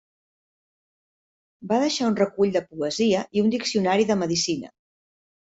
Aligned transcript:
Va 1.71 1.79
deixar 1.83 2.07
un 2.13 2.17
recull 2.21 2.55
de 2.57 2.63
poesia 2.73 3.23
i 3.41 3.45
un 3.45 3.53
diccionari 3.59 4.09
de 4.15 4.19
medicina. 4.25 4.75